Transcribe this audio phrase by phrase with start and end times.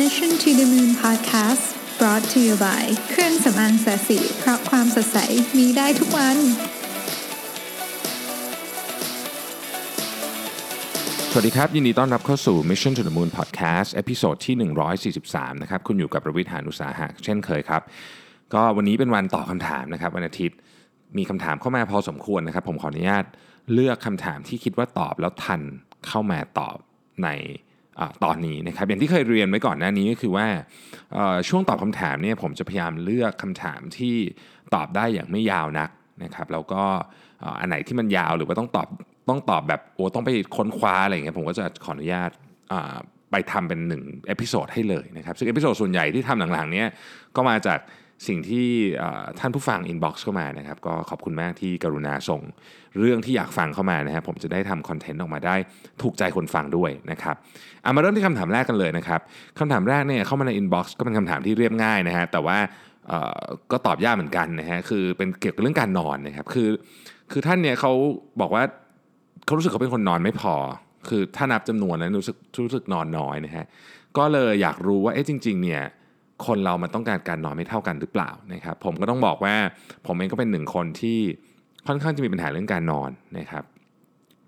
[0.00, 1.64] Mission to the Moon Podcast
[2.00, 5.18] brought to you by เครื่องสำอางแสสีเพราะความสดใส
[5.58, 6.36] มีได้ทุกวัน
[11.30, 14.54] สวัสดีครับ ยินดีต้อนรับเข้าสู่ Mission to the Moon Podcast episode ที่
[15.14, 17.82] 143 นะครับ คุณอยู่กับประวิทยานุสาหะเช่นเคยครับ
[18.54, 20.58] ก็วันนี้เป็นวันตอบคำถามนะครับ วันอาทิตย์
[21.18, 23.24] มีคำถามเข้ามาพอสมควรนะครับ ผมขออนุญาต
[23.72, 25.60] เลือกคำถามที่คิดว่าตอบแล้วทัน
[26.06, 26.76] เข้ามาตอบ
[27.24, 27.28] ใน
[28.24, 30.46] ตอนนี้นะครับอย่างที่เคยเรียนไว้ก่อนหน้านี้ก็คือว่า
[31.48, 34.14] ช่วงตอบคำถามเนี่ยผมจะพยายามเลือกคำถามที่
[34.74, 35.90] ตอบได้อย่างไม่ยาวนัก
[36.24, 36.82] นะครับแล้วก็
[37.60, 38.88] อันไหนที่มันยาวหรือว่าต้องตอบ
[39.28, 42.30] ต้องตอบแบบโอ้ต้องไปค้นคว้าอะไรอย่างเงี้ยผมก็จะขออนุญาต
[43.30, 46.88] ไปทำเป็นหนึ่ง episode ให้เลยนะครับซึ่ง episode ส่วนใหญ่ที่ทำหลังๆเนี้ย
[47.36, 47.78] ก็มาจาก
[48.26, 48.68] สิ่งที่
[49.38, 52.40] ท่านผู้ฟัง inbox เข้ามานะครับก็ขอบคุณมากที่กรุณาส่ง
[53.00, 55.56] เรื่องที่อยากฟังเข้ามานะครับผมจะได้ทำ content ออกมาได้
[56.02, 57.36] ถูกใจคนฟังด้วยนะครับ
[57.82, 59.20] เอามาเริ่มที่คำถามแรกกันเลยนะครับ
[59.58, 62.58] คำถามแรกเนี่ยเข้ามาใน inbox ก็เป็นคำถามที่เรียบง่ายนะฮะแต่ว่า
[63.70, 66.68] ก็ตอบยากเหมือนกันนะฮะคือเป็นเกี่ยวกับเรื่องการนอนนะครับคือ
[67.32, 67.92] คือท่านเนี่ยเขา
[68.40, 68.62] บอกว่า
[69.44, 70.54] เขารู้สึกเขาเป็นคนนอนไม่พอ
[71.08, 73.64] คือถ้านับจำนวนแล้วรู้สึกรู้สึกนอนน้อยนะฮะ
[74.18, 75.82] ก็เลยอยากรู้ว่าเอ๊ะจริง ๆเนี่ย
[76.46, 79.56] คนเรามันต้องการการนอนไม่เท่ากันหรือเปล่านะครับ ผมก็ต้องบอกว่า
[80.06, 81.18] ผมเองก็เป็นหนึ่งคนที่
[81.86, 83.64] ค่อนข้างจะมีปัญหาเรื่องการนอนนะครับ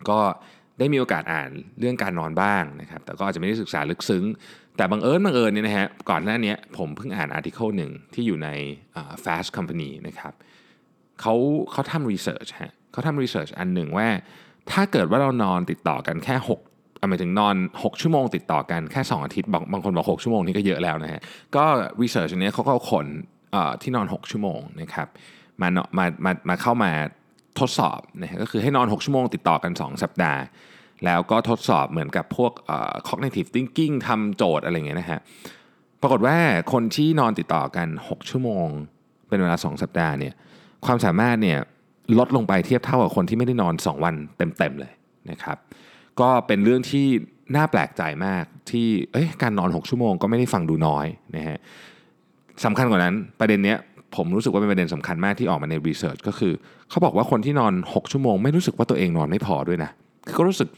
[0.08, 0.18] ก็
[0.78, 4.24] ได้มีโอกาสอ่านเรื่องการนอนบ้างนะครับ แต่ก็อาจจะไม่ได้ศึกษาลึกซึ้ง
[4.76, 8.48] แต่บังเอิญบังเอิญเนี่ยนะฮะก่อนหน้านี้ผมเพิ่งอ่านอาร์ติเคิลหนึ่งที่อยู่ใน
[9.24, 10.34] Fast Company นะครับ
[11.20, 11.34] เขา
[11.72, 14.08] เขาทำรีเสิร์ชฮะเขาทำรีเสิร์ชอันหนึ่งว่า
[14.70, 16.73] ถ้าเกิดว่าเรานอนติดต่อกันแค่ 6
[17.08, 21.20] หมายถึงนอน 6 ชั่วโมงติดต่อกันแค่ 2 อาทิตย์บางบางคนบอก 6 ชั่วโมงนี่ก็เยอะแล้วนะฮะ
[21.56, 21.64] ก็
[22.02, 23.06] รีเสิร์ชอันเนี้ยเขาก็เอาคน
[23.82, 25.08] ที่นอน 6 ชั่วโมงนะครับ
[25.60, 26.92] มาเนาะมามามาเข้ามา
[27.58, 30.40] ทดสอบนะฮะก็คือให้นอน 6 ชั่วโมงติดต่อกัน 2 สัปดาห์
[31.04, 35.20] แล้วก็ทดสอบเหมือนกับพวกเอ่อ cognitive thinking ทำโจทย์อะไรเงี้ยนะฮะ
[36.00, 36.36] ปรากฏว่า
[36.72, 38.68] คนที่นอนติดต่อกัน 6 ชั่วโมง
[39.28, 40.34] เป็นเวลา 2 สัปดาห์เนี่ย
[40.86, 41.58] ความสามารถเนี่ย
[42.18, 44.92] ลดลงไปเทียบเท่ากับคนที่ไม่ได้นอน 2 วันเต็มๆเลย
[45.30, 45.58] นะครับ
[46.20, 47.06] ก็เป็นเรื่องที่
[47.56, 48.86] น่าแปลกใจมากที่
[49.42, 51.58] การนอน 6 ชั่วโมงก็ไม่ได้ฟังดูน้อยนะฮะ
[52.64, 53.78] สำคัญกว่านั้นประเด็นเนี้ย
[54.16, 56.52] ผมรู้สึกว่าเป็นประเด็นสำคัญมากที่ออกมาในรีเสิร์ชก็คือ
[56.90, 59.90] เขาบอกว่าคนที่นอน 6 ชั่วโมง ไม่รู้สึกว่าตัวเองนอนไม่พอด้วยนะ
[60.26, 60.68] คือก็รู้สึก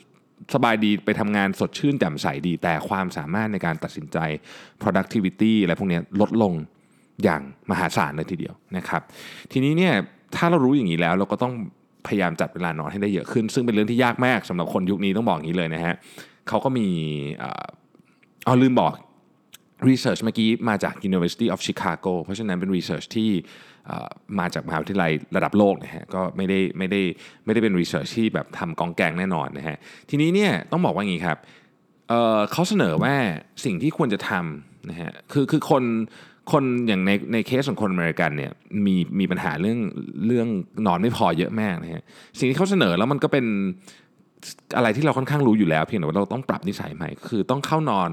[0.54, 4.18] สบายดีไปทำงานสดชื่นแจ่มใสดี แต่ความสามารถในการตัดสินใจ
[4.82, 6.52] productivity อะไรพวกนี้ลดลง
[7.24, 9.02] อย่างมหาศาลเลยทีเดียวนะครับ
[9.52, 9.94] ทีนี้เนี่ย
[10.36, 11.52] ถ้าเรารู้อย่างนี้แล้วเราก็ต้อง
[12.08, 15.94] พยายามจัดเวลานอนให้ได้เยอะขึ้น ซึ่งเป็นเรื่องที่ยากมากสำหรับคนยุคนี้ต้องบอกอย่างนี้เลยนะฮะ
[16.48, 16.86] เขาก็มี
[17.38, 17.64] เอ่อ
[18.44, 18.92] เอาลืมบอก
[19.88, 23.30] Research เมื่อกี้มาจาก University of Chicago เพราะฉะนั้นเป็น Research ที่
[24.38, 27.00] มาจากมหาวิทยาลัยระดับโลกนะฮะก็ไม่ได้ไม่ได้
[27.44, 29.76] ไม่ได้เป็น Research ที่แบบทำกองแกงแน่นอนนะฮะ
[30.10, 31.38] ทีนี้เนี่ยต้องบอกว่าอย่างนี้ครับ
[32.08, 33.14] เเขาเสนอว่า
[33.64, 35.82] สิ่งที่ควรจะทำนะฮะคือคือคน
[36.52, 38.52] คนอย่างในในเคสของคนอเมริกันเนี่ย
[38.86, 39.78] มีมีปัญหาเรื่อง
[40.26, 40.48] เรื่อง
[40.86, 42.02] นอนไม่พอเยอะมากนะฮะ
[42.38, 43.44] สิ่งที่เขาเสนอแล้วมันก็เป็น
[44.76, 48.10] อะไรที่เราค่อนข้างรู้อยู่แล้วเพียงแต่ว่าเราต้องปรับนิสัยใหม่ คือต้องเข้านอน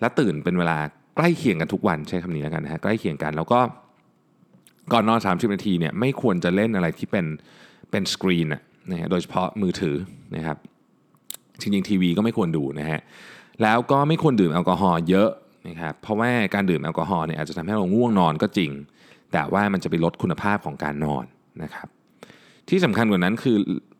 [0.00, 0.78] และตื่นเป็นเวลา
[1.16, 3.60] ใกล้เคียงกันทุกวันใช้คำนี้แล้วกันนะฮะใกล้เคียงกัน แล้วก็
[4.92, 7.26] ก่อนนอน 30 นาทีเนี่ยไม่ควรจะเล่นอะไรที่เป็น
[7.90, 9.96] เป็นสกรีนอะนะฮะโดยเฉพาะมือถือ
[10.36, 10.56] นะครับ
[11.60, 13.00] จริงๆทีวีก็ไม่ควรดูนะฮะ
[13.62, 15.28] แล้วก็ไม่ควรดื่มแอลกอฮอล์เยอะ
[15.68, 18.70] นะครับเพราะว่าการดื่มแอลกอฮอล์เนี่ยอาจจะทำให้เราง่วงนอนก็จริง
[19.32, 21.24] แต่ว่ามันจะไปลดคุณภาพของการนอน
[21.62, 21.88] นะครับ
[22.68, 23.56] ที่สำคัญกว่านั้นคือ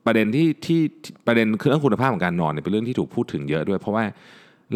[0.06, 0.80] ประเด็นที่ที่
[1.26, 4.04] ประเด็นคือเรื่องคุณภาพของการนอนเนี่ยเป็นเรื่องที่ถูกพูดถึงเยอะด้วย เพราะว่า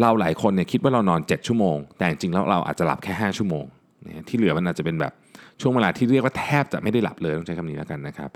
[0.01, 3.65] เราหลายคนเนี่ยคิดว่าเรานอน 7 ชั่วโมง แต่จริงๆแล้วเราอาจจะหลับแค่ 5 ชั่วโมง
[4.05, 5.13] นะที่เหลือมันอาจจะเป็นแบบ
[5.61, 8.29] ช่วงเวลาที่เรียกว่าแทบจะไม่ได้หลับเลยต้องใช้คำนี้แล้วกันนะครับ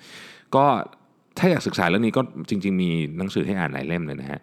[0.56, 0.66] ก็
[1.38, 4.40] ถ้าอยากศึกษาเรื่องนี้ก็จริง ๆ มีหนังสือให้อ่านหลายเล่มเลยนะฮะ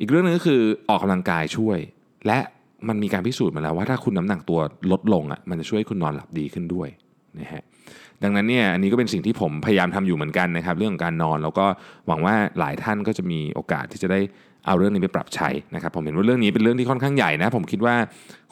[0.00, 1.78] อีกเรื่องหนึงก็คือออกกำลังกายช่วย
[2.26, 2.38] และ
[2.88, 4.60] มันมีการพิสูจน์มาแล้วว่าถ้าคุณน้ำหนักตัว
[4.92, 6.88] ลดลงอะมันจะช่วยให้คุณนอนหลับดีขึ้นด้วย
[7.40, 7.62] นะฮะ
[8.22, 11.66] ดังนั้นเนี่ยอันนี้ก็เป็นสิ่งที่ผมพยายามทำอยู่เหมือนกันนะครับ เรื่องของการนอนแล้วก็
[12.06, 14.20] หวังว่าหลายท่านก็จะมีโอกาสที่จะได้
[14.66, 17.94] เอาเรื่องนี้ไปปรับใช้นะครับผมเห็นว่าเรื่องนี้เป็นเรื่องที่ค่อนข้างใหญ่นะผมคิดว่า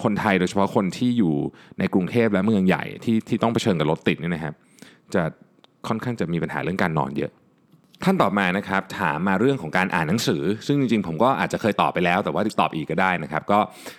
[0.02, 1.34] คนไทยโดยเฉพาะคนที่อยู่
[1.78, 4.54] ในกรุงเทพและเมืองใหญ่ที่ที่ต้องเผชิญกับรถติดเนี่ยนะครับ
[5.14, 5.22] จะ
[5.88, 7.30] ค่อนข้างจะมีปัญหาเรื่องการนอนเยอะ
[8.10, 13.58] ท่านตอบมานะครับถามมาเรื่องของการอ่านหนังสือ ซึ่งจริงๆ ผมก็อาจจะเคยตอบไปแล้ว แต่ว่าตอบอีกก็ได้นะครับ ก็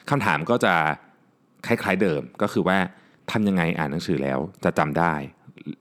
[0.10, 0.74] คำถามก็จะ
[1.68, 2.78] คล้ายๆเดิมก็คือว่า
[3.32, 5.14] ทำยังไงอ่านหนังสือแล้วจะจำได้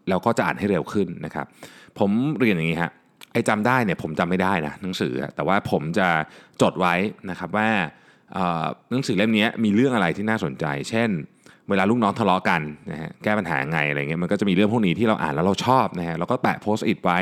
[0.08, 1.46] แล้วก็จะอ่านให้เร็วขึ้นนะครับ
[1.98, 2.90] ผมเรียนอย่างนี้ฮะ
[3.32, 6.08] ไอ้จำได้เนี่ยผมจำไม่ได้นะหนังสือ แต่ว่าผมจะ
[6.62, 6.94] จดไว้
[7.30, 7.68] นะครับว่า
[8.90, 11.10] หนังสือเล่มนี้มีเรื่องอะไรที่น่าสนใจ เช่น
[11.70, 17.18] เวลาลูกน้องทะเลาะกันนะฮะแก้ปัญหาไงอะไรเงี้ยมันก็จะมีเรื่องพวกนี้ที่เราอ่านแล้วเราชอบนะฮะแล้วก็แปะโพสต์อิทไว้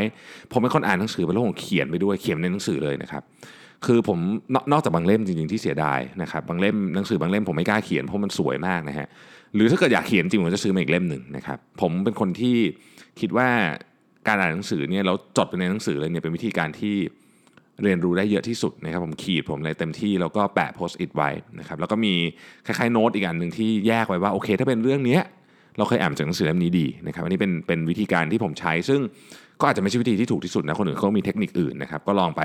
[0.53, 3.23] ผมเป็นคนอ่านหนังสือไปแล้วผมเขียนไปด้วยเขียนในหนังสือเลยนะครับ
[3.87, 4.19] คือผม
[4.55, 9.07] นนอกจากบางเล่มจริงๆที่เสียดายนะครับบางเล่มหนังสือบางเล่มผมไม่กล้าเขียนเพราะมันสวยมากนะฮะ
[9.55, 12.57] หรือถ้าเกิดอยากเขียนจริงผมจะซื้อมาอีกเล่มหนึ่งนะครับผมเป็นคนที่
[13.21, 13.49] คิดว่า
[14.29, 16.97] การอ่านหนังสือเนี่ยเราจดไปในหนังสือเลยเนี่ยเป็นวิธีการที่
[17.85, 22.15] เรียนรู้ได้เยอะที่สุดนะครับผมขีดผมเลยเต็มที่แล้วก็แปะโพสต์อิทไว้นะครับแล้วก็มี
[22.67, 25.23] คล้ายๆโน้ตอีกอันหนึ่งที่แยกไว้ว่าโอเค ถ้าเป็นเรื่องเนี้ย
[25.79, 29.01] เราเคยอ่านจากหนังสือเล่มนี้ดีนะครับอันนี้เป็นเป็นวิธีการที่ผมใช้ ซึ่ง
[29.61, 32.43] ก็อาจจะไม่ใช่วิธีที่ถูกที่สุดนะคนอื่นเขามีเทคนิคอื่นนะครับก็ลองไป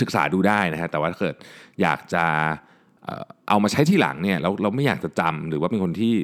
[0.00, 1.34] ศึกษาดูได้นะฮะแต่ว่าถ้าเกิด
[1.82, 2.24] อยากจะ
[3.04, 6.14] เอ่อเอามาใช้ที่หลังเนี่ยเราเราไม่อยากจะจำหรือว่าเป็นคนที่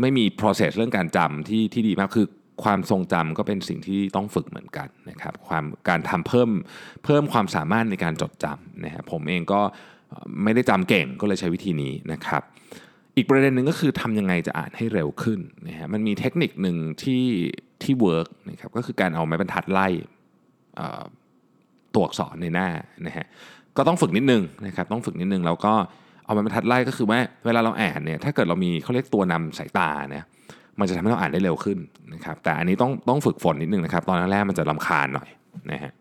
[0.00, 2.26] ไม่มี process เรื่องการจำที่ที่ดีมากคือ
[2.62, 6.50] ความทรงจำก็เป็นสิ่งที่ต้องฝึกเหมือนกันนะครับความการทำเพิ่ม
[7.04, 9.60] เพิ่มความสามารถในการจดจำนะฮะผมเองก็
[10.42, 12.42] ไม่ได้จำเก่งก็เลยใช้วิธีนี้นะครับ
[13.16, 17.24] อีกประเด็นหนึ่งก็คือทำยังไงจะอ่านให้เร็วขึ้นนะฮะมันมีเทคนิคหนึ่งที่
[17.82, 19.88] ที่เวิร์กนะครับก็คือการเอาไม้บรรทัดไล่
[21.94, 22.68] ตัวอักษรในหน้า
[23.06, 23.26] นะฮะ
[23.76, 25.74] ก็ต้องฝึกนิดนึงนะครับต้องฝึกนิดนึงแล้วก็
[26.24, 30.26] เอาไม้บรรทัดไล่ก็คือว่าเวลาเราอ่านเนี่ยถ้าเกิดเรามีเขาเรียกตัวนำสายตาเนี่ย
[30.78, 31.78] มันจะทำให้เราอ่านได้เร็วขึ้น
[32.14, 35.28] นะครับแต่อันนี้ต้องต้องฝึกฝนนิดนึงนะครับตอนแรกๆมันจะลำคาญหน่อย
[35.72, 35.92] นะฮะ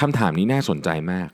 [0.00, 1.28] คำถามนี้น่าสนใจมาก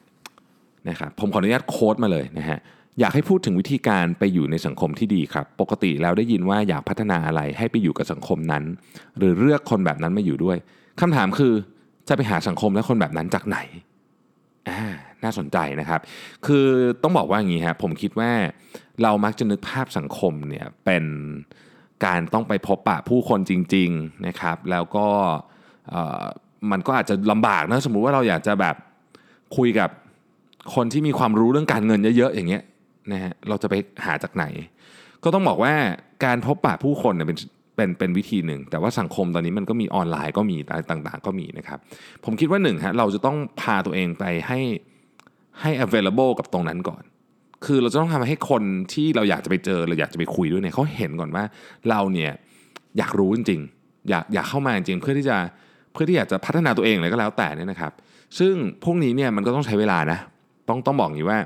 [0.88, 2.58] นะครับผมขออนุญาตโค้ดมาเลยนะฮะ
[3.00, 8.64] อยากให้พูดถึงวิธีการไปอยู่ในสังคมที่ดีครับ ปกติแล้วได้ยินว่าอยากพัฒนาอะไรให้ไปอยู่กับสังคมนั้น
[9.18, 10.56] หรือเลือกคนแบบนั้นมาอยู่ด้วย
[11.00, 11.52] คำถามคือ
[12.08, 13.58] จะไปหาสังคมและคนแบบนั้นจากไหน
[14.68, 14.80] อ่า
[15.24, 16.00] น่าสนใจนะครับ
[16.46, 16.66] คือ
[17.02, 18.30] ต้องบอกว่าอย่างนี้ครับผมคิดว่า
[19.02, 21.04] เรามักจะนึกภาพสังคมเนี่ยเป็น
[22.04, 25.06] การต้องไปพบปะผู้คนจริงๆนะครับแล้วก็
[26.70, 28.76] มันก็อาจจะลำบากนะสมมุติว่าเราอยากจะแบบ
[29.56, 29.90] คุยกับ
[30.74, 32.62] คนที่มีความรู้เรื่องการเงินเยอะๆอย่างเงี้ย
[33.12, 33.74] นะฮะเราจะไป
[34.04, 34.44] หาจากไหน
[35.24, 35.74] ก็ต้องบอกว่า
[36.24, 37.38] การพบปะผู้คนเนี่ยเป็น
[37.76, 41.78] เป็นเป็นวิธีหนึ่ง แต่ว่าสังคมตอนนี้มันก็มีออนไลน์ก็มีอะไรต่างๆ ก็มีนะครับ
[42.24, 44.60] ผมคิดว่าหนึ่งฮะเราจะต้องพาตัวเองไปให้
[45.60, 47.02] ให้ available กับตรงนั้นก่อน
[47.66, 48.62] คือเราจะต้องทำให้คน
[48.92, 51.44] ที่เราอยากจะไปเจอเราอยากจะไปคุยด้วยเนี่ยเขาเห็นก่อนว่า
[51.90, 52.32] เราเนี่ย
[52.98, 55.36] อยากรู้จริงๆอยากอยากเข้ามาจริงๆเพื่อที่จะ
[55.92, 57.92] เพื่อที่อยากจะพัฒนาตัวเองอะไรก็แล้วแต่เนี่ยนะครับ
[58.38, 60.18] ซึ่งพวกนี้เนี่ยมันก็ต้องใช้เวลานะ
[60.68, 61.38] ต้องต้องบอกอย่างนี้ว่า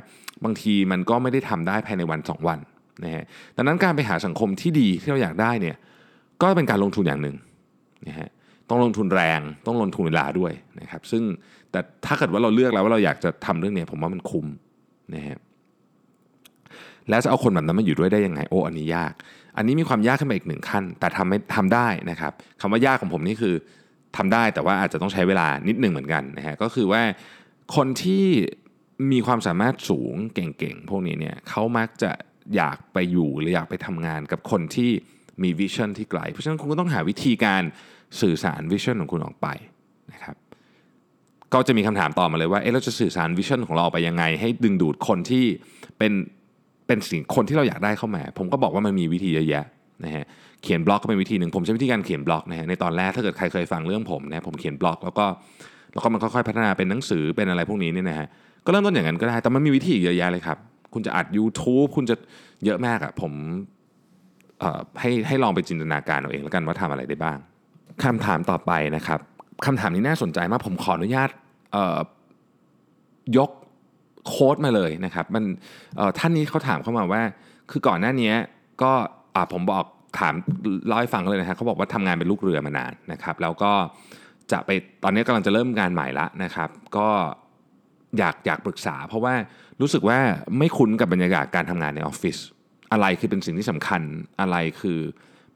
[0.44, 2.58] บางทีมันก็ไม่ได้ทำได้ภายในวัน 2 วัน
[3.04, 3.24] นะฮะ
[3.56, 5.76] ดังนั้นการไปหาสังคมที่ดีที่เราอยากได้เนี่ย
[6.42, 7.36] ก็เป็นการลงทุนอย่างหนึ่ง
[8.08, 8.28] นะฮะ
[8.68, 11.22] ต้องลงทุนแรงต้องลงทุนเวลาด้วยนะครับ ซึ่ง
[11.70, 14.46] แต่ถ้าเกิดว่าเราเลือกแล้วว่าเราอยากจะทำเรื่องเนี้ยผมว่ามันคุ้ม
[15.14, 15.38] นะฮะ
[17.08, 19.12] แล้วจะเอาคนแบบนั้นมาอยู่ด้วยได้ยังไงโอ้อันนี้ยาก
[19.56, 23.54] อันนี้มีความยากขึ้นมาอีกหนึ่งขั้น แต่ทำไม่ทำได้นะครับคำว่ายากของผมนี่คือ
[24.16, 27.02] ทำได้แต่ว่าอาจจะต้องใช้เวลานิดหนึ่งเหมือนกันนะฮะก็คือว่า
[27.76, 28.26] คนที่
[29.12, 32.10] มีความสามารถสูงเก่งๆ พวกนี้เนี่ยเขามักจะ
[32.56, 34.90] อยากไปอยู่หรืออยากไปทำงานกับคนที่
[35.42, 37.62] มีวิชั่นที่ไกล เพราะฉะนั้นคุณก็ต้องหาวิธีการ
[38.20, 39.48] สื่อสารวิชั่นของคุณออกไป
[40.12, 40.36] นะครับ
[41.54, 45.44] ก็จะมีคำถามต่อมาเลยว่าเอ๊ะเราจะสื่อสารวิชั่นของเราออกไปยังไง ให้ดึงดูดคนที่
[45.98, 46.12] เป็น
[46.88, 49.64] เป็นสิ่งคนที่เราอยากได้เข้ามา ผมก็บอกว่ามันมีวิธีเยอะแยะ
[50.04, 50.24] นะฮะ
[50.62, 55.26] เขียนบล็อกก็เป็นวิธีหนึ่งผมใช้วิธีการเขียนบล็อกนะฮะในตอนแรกถ้าเกิดใครเคยฟังเรื่องผมนะผมเขียนบล็อกแล้วก็
[55.92, 58.26] แล้วก็มันค่อยๆพัฒนาเป็นหนังสือเป็นอะไรพวกนี้เนี่ยนะฮะ
[58.64, 60.58] ก็เริ่มต้นอย่างนั้นก็ได้แต่มันมีวิธีเยอะแยะเลยครับ
[60.94, 62.16] คุณจะอัด YouTube คุณจะ
[62.64, 63.32] เยอะมากอะผม
[64.60, 67.38] เอ่อให้ให้ลองไปจินตนาการเอาเองแล้วกันว่าทำอะไรได้บ้าง
[68.04, 69.20] คำถามต่อไปนะครับ
[69.66, 71.28] คำถามนี้น่าสนใจมากผมขออนุญาต
[71.72, 71.98] เอ่อ
[73.38, 73.50] ยก
[74.28, 75.44] โค้ดมาเลยนะครับมัน
[76.18, 77.22] ท่านนี้เขาถามเข้ามาว่า
[77.70, 78.32] คือก่อนหน้านี้
[78.82, 78.92] ก็
[79.52, 79.84] ผมบอก
[80.18, 80.34] ถาม
[80.86, 83.72] เล่าให้ฟังเลยนะฮะเขาบอกว่าทำงานเป็นลูกเรือมานานนะครับ แล้วก็
[84.52, 84.70] จะไป
[85.02, 87.08] ตอนนี้กำลังจะเริ่มงานใหม่ละนะครับ ก็
[88.18, 89.34] อยากอยากปรึกษา เพราะว่า
[89.80, 90.18] รู้สึกว่า
[90.58, 92.36] ไม่คุ้นกับบรรยากาศการทำงานในออฟฟิศ
[92.92, 94.02] อะไรคือเป็นสิ่งที่สำคัญ
[94.40, 94.98] อะไรคือ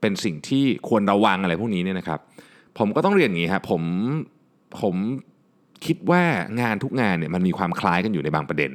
[0.00, 2.21] เป็นสิ่งที่ควรระวังอะไรพวกนี้เนี่ยนะครับ
[2.79, 3.83] ผมก็ต้องเรียนอย่างนี้ครับผม
[4.81, 4.95] ผม
[5.87, 6.23] คิดว่า
[6.61, 8.73] งานทุกงานเนี่ยมันมีความคล้ายกันอยู่ในบางประเด็น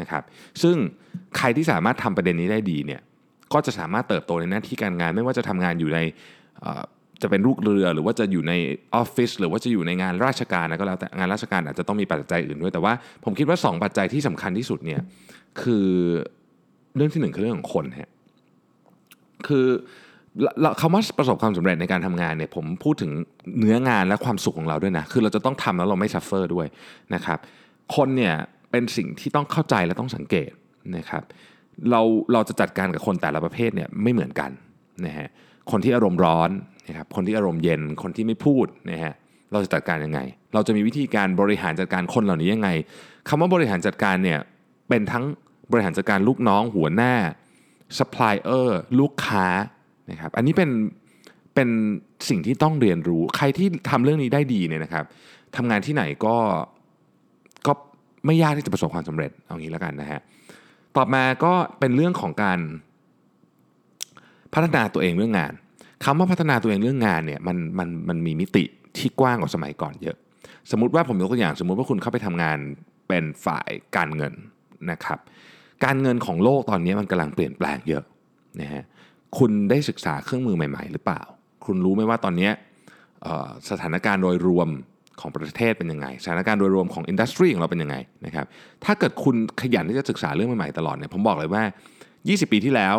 [0.00, 0.22] นะครับ
[0.62, 0.76] ซึ่ง
[1.36, 3.00] ใครที่สามารถทำประเด็นนี้ได้ดีเนี่ย
[3.52, 5.98] ก็จะสามารถเติบโตในหน้าที่การงาน ไม่ว่าจะทำงานอยู่ใน
[7.22, 8.52] จะเป็นลูกเรือหรือว่าจะอยู่ใน
[8.94, 12.92] ออฟฟิศหรือว่าจะอยู่ในงานราชการนะก็แล้วแต่งานราชการอาจจะต้องมีปัจจัยอื่นด้วย แต่ว่า
[13.24, 15.00] ผมคิดว่า 2 ปัจจัยที่สำคัญที่สุดเนี่ย
[15.62, 15.88] คือ
[16.96, 18.10] เรื่องที่หนึ่งคือเรื่องของคนฮะ
[19.46, 19.66] คือ
[20.80, 23.10] คำว่าประสบความสำเร็จในการทำงานเนี่ยผมพูดถึง
[23.58, 26.66] เนื้องานและความสุขของเราด้วยนะ คือเราจะต้องทำแล้วเราไม่ซัฟเฟอร์ด้วย
[27.14, 27.38] นะครับ
[27.96, 28.34] คนเนี่ย
[28.70, 30.50] เป็นสิ่งที่ต้องเข้าใจและต้องสังเกต
[30.96, 31.22] นะครับ
[31.90, 32.00] เรา
[32.32, 34.50] เราจะจัดการกับคนแต่ละประเภทเนี่ยไม่เหมือนกัน
[35.06, 35.28] นะฮะ
[35.70, 36.50] คนที่อารมณ์ร้อน
[36.88, 39.12] นะครับ คนที่อารมณ์เย็น คนที่ไม่พูดนะฮะ
[39.52, 40.20] เราจะจัดการยังไง
[40.54, 42.70] เราจะมีวิธีการบริหารจัดการคนเหล่านี้ยังไง
[43.28, 44.38] คำว่าบริหารจัดการเนี่ย
[44.88, 45.24] เป็นทั้ง
[45.72, 47.14] บริหารจัดการลูกน้องหัวหน้า
[47.98, 48.68] supplier
[48.98, 49.46] ลูกค้า
[50.10, 50.70] นะครับอันนี้เป็น
[51.54, 51.68] เป็น
[52.28, 55.04] สิ่งที่ต้องเรียนรู้ใครที่ทำเรื่องนี้ได้ดีเนี่ยนะครับ
[55.56, 56.36] ทำงานที่ไหนก็
[57.66, 57.72] ก็
[58.26, 60.20] ไม่ยากที่จะประสบความสำเร็จเอางี้แล้วกันนะฮะ
[60.96, 62.58] ต่อมาก็เป็นเรื่องของการ
[64.54, 65.52] พัฒนาตัวเองเรื่องงาน
[66.04, 68.64] คำว่าพัฒนาตัวเองเรื่องงานเนี่ยมันมันมันมีมิติ
[68.96, 70.16] ที่กว้างกว่าสมัยก่อนเยอะ
[70.70, 72.58] สมมติว่าผมยกตัวอย่างสมมติว่าคุณเข้าไปทำงาน
[73.08, 74.34] เป็นฝ่ายการเงิน
[74.90, 75.18] นะครับ
[75.84, 78.04] การเงินของโลกตอนนี้มันกำลังเปลี่ยนแปลงเยอะ
[78.60, 78.84] นะฮะ
[79.38, 81.22] คุณได้ศึกษาเครื่องมือใหม่ๆ หรือเปล่า
[81.66, 82.50] คุณรู้ไหมว่าตอนนี้
[83.70, 84.68] สถานการณ์โดยรวม
[85.20, 87.96] ของประเทศเป็นยังไง สถานการณ์โดยรวมของอินดัสทรีของเราเป็นยังไง
[88.26, 88.46] นะครับ
[88.84, 91.62] ถ้าเกิดคุณขยันที่จะศึกษาเรื่องใหม่ๆตลอดเนี่ยผมบอกเลยว่า
[92.08, 92.96] 20 ปีที่แล้ว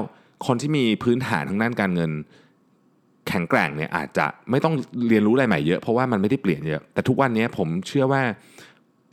[0.47, 2.11] คนที่มีพื้นฐานทางด้านการเงิน
[3.27, 4.73] แข็งแกร่งเนี่ยอาจจะไม่ต้อง
[5.07, 8.21] เรียนรู้อะไรใหม่เยอะเพราะว่ามันไม่ได้เปลี่ยนเยอะแต่ทุกวันนี้ผมเชื่อว่า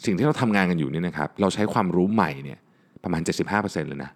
[0.05, 2.59] สิ่งที่เราทำงานกันอยู่นี่นะครับเราใช้ความรู้ใหม่เนี่ย
[3.05, 4.11] ประมาณ 75%เลยนะ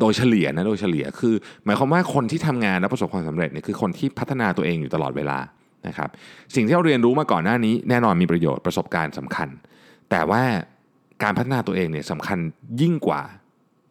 [0.00, 1.34] โดยเฉลี่ยนะโดยเฉลี่ยคือ
[1.64, 5.38] หมายความว่าคนที่ทำงานและประสบความสำเร็จเนี่ยคือคนที่พัฒนาตัวเองอยู่ตลอดเวลา
[5.86, 6.08] นะครับ
[6.54, 9.48] สิ่งที่เราเรียนรู้มาก่อนหน้านี้ แน่นอนมีประโยชน์ประสบการณ์สำคัญ
[10.10, 10.42] แต่ว่า
[11.22, 12.38] การพัฒนาตัวเองเนี่ยสำคัญ
[12.80, 13.20] ยิ่งกว่า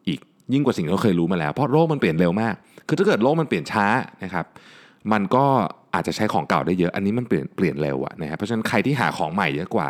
[0.08, 0.20] อีก
[0.52, 2.54] ยิ่งกว่าสิ่งที่เราเคยรู้มาแล้ว เพราะโลกมันเปลี่ยนเร็วมาก
[2.88, 3.86] คือถ้าเกิดโลกมันเปลี่ยนช้า
[4.24, 4.46] นะครับ
[5.12, 5.44] มันก็
[5.94, 9.88] อาจจะใช้ของเก่าได้เยอะ อันนี้มันเปลี่ยนเปลี่ยนเร็วอะนะครับเพราะฉะนั้นใครที่หาของใหม่เยอะกว่า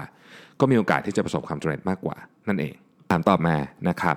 [0.60, 2.16] ก็มีโอกาสที่จะประสบความสำเร็จมากกว่า
[2.48, 2.74] นั่นเอง
[3.10, 3.56] ถามตอบมา
[3.88, 4.16] นะครับ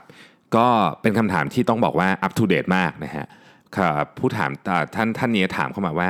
[0.55, 0.67] ก็
[1.01, 3.25] เป็นคำถามที่ต้องบอกว่า up to date มากนะฮะ
[4.17, 4.51] ผู้ถาม
[4.95, 6.07] ท่านท่านนี้ถามเข้ามาว่า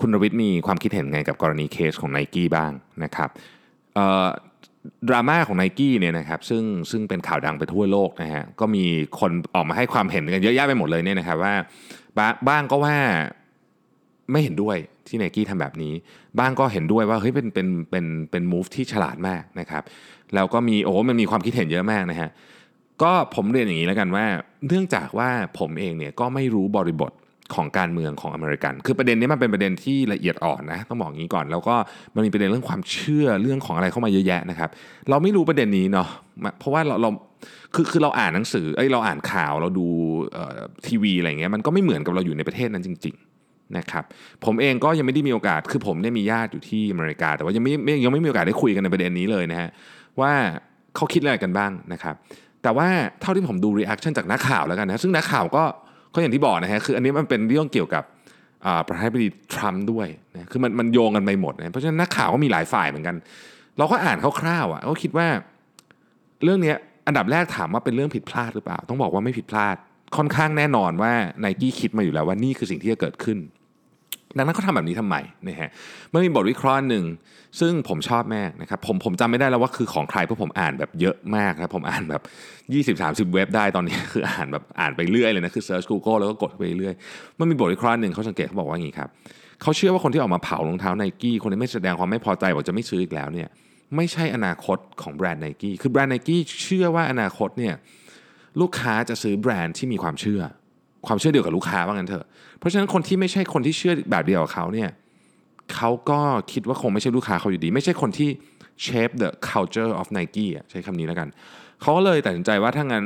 [0.00, 2.72] คุณรวิทย์มีความคิดเห็นไงกับกรณีเคสของ n i กี้บ้าง
[3.04, 3.28] นะครับ
[5.08, 8.84] ดราม่าของไนกี้เนี่ยนะครับซึ่งซึ่งเป็นข่าวดังไปทั่วโลกนะฮะก็มี
[9.20, 11.54] คนออกมาให้ความเห็นกันเยอะแยะไปหมดเลยเนี่ยนะครับว่า
[12.48, 12.96] บ้างก็ว่า
[14.32, 14.76] ไม่เห็นด้วย
[15.08, 15.92] ที่ไนกี้ทำแบบนี้
[16.38, 19.82] บ้างก็เห็นด้วยว่าเฮ้ยเป็นเป็นเป็นเป็นมูฟที่ฉลาดมากนะครับ
[20.34, 22.30] แล้วก็มีโอ้มันมีความคิดเห็นเยอะมากนะฮะ
[23.02, 24.24] ก็ผมเรียนอย่างนี้แล้วกันว่า
[24.68, 27.12] เนื่องจากว่าผมเองเนี่ยก็ไม่รู้บริบท
[27.54, 31.74] ของการเมืองของอเมริกัน คือประเด็นนี้มันเป็นประเด็นที่ละเอียดอ่อนนะ ต้องบอกงี้ก่อน แล้วก็
[32.14, 34.70] มันมีประเด็นเรื่องความเชื่อเรื่องของอะไรเข้ามาเยอะแยะนะครับ
[35.10, 36.08] เราไม่รู้ประเด็นนี้เนาะ
[36.58, 37.10] เพราะว่าเราเรา
[37.74, 39.86] คือคือเราอ่านหนังสือ เอ้ยเราอ่านข่าวเราดู
[40.86, 44.04] ทีวีอะไรเงี้ย มันก็ไม่เหมือนกับเราอยู่ในประเทศนั้นจริงๆนะครับ
[44.44, 47.72] ผมเองก็ยังไม่ได้มีโอกาส คือผมเนี่ยมีญาติอยู่ที่อเมริกา แต่ว่ายังไม่
[48.04, 49.68] ยังไม่มีโอกาสได้คุยกันในประเด็นนี้เลยนะฮะ
[50.20, 50.32] ว่า
[50.96, 52.14] เขาคิดอะไรกันบ้างนะครับ
[52.66, 52.88] แต่ว่า
[53.20, 55.64] เท่าที่ผมดู reaction จากนักข่าวแล้วกันนะซึ่งนักข่าวก็
[56.14, 58.04] ก็อย่างที่บอกนะฮะคืออันนี้มันเป็นเรื่องเกี่ยวกับ
[58.86, 63.16] ประธานาธิบดีทรัมป์ด้วยนะคือมันมันโยงกันไปหมดนะเพราะฉะนั้นนักข่าวก็มีหลายฝ่ายเหมือนกัน
[63.78, 65.28] เราก็อ่านคร่าวๆอะก็คิดว่า
[66.44, 66.74] เรื่องนี้
[67.06, 69.76] อันดับแรกถามว่าเป็นเรื่องผิดพลาดหรือเปล่า ต้องบอกว่าไม่ผิดพลาด
[70.16, 73.38] ค่อนข้างแน่นอนว่าไนกี้คิดมาอยู่แล้วว่านี่คือสิ่งที่จะเกิดขึ้น
[74.36, 75.16] ดังนั้นเขาทำแบบนี้ทำไม
[75.46, 75.70] นะฮะ
[76.12, 77.04] มันมีบทวิเคราะห์หนึ่ง
[77.60, 82.22] ซึ่งผมชอบมากนะครับผมผมจำไม่ได้แล้วว่าคือของใครเพราะผมอ่านแบบเยอะมากนะผมอ่านแบบ
[83.28, 86.94] 20-30 เว็บได้ตอนนี้คืออ่านแบบอ่านไปเรื่อยเลยนะคือ search Google แล้วก็กดไปเรื่อย
[87.38, 89.08] มันมีบทวิเคราะห์หนึ่งเขาสังเกตเขาบอกว่าอย่างนี้ครับ
[89.62, 93.48] เขาเชื่อว่าคนที่ออกมาเผารองเท้าไนกี้คนที่ไม่แสดงความไม่พอใจบอกจะไม่ซื้ออีกแล้วเนี่ย
[93.96, 97.74] ไม่ใช่อนาคตของแบรนด์ไนกี้คือแบรนด์ไนกี้เชื่อว่าอนาคตเนี่ย
[98.60, 100.40] ลูกค้าจะซื้อแบรนด์ที่มีความเชื่อ
[101.06, 102.26] ความเชื่อเดียวกับลูกค้าว่างั้นเถอะ
[102.58, 104.90] เพราะฉะนั้นคนที่ไม่ใช่คนที่เชื่อแบบเดียวกับเขาเนี่ย
[105.74, 106.20] เขาก็
[106.52, 108.30] คิดว่าคงไม่ใช่ลูกค้าเขาอยู่ดี ไม่ใช่คนที่
[108.86, 111.28] shape the culture of Nike ใช้คำนี้แล้วกัน
[111.80, 113.04] เขาก็เลยตัดสินใจว่าถ้างั้น